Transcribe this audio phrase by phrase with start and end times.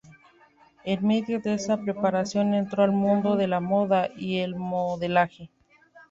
[0.83, 5.51] En medio de esa preparación entró al mundo de la moda y el modelaje.